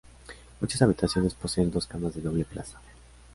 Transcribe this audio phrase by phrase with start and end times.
[0.59, 2.79] Muchas habitaciones poseen dos camas de doble plaza.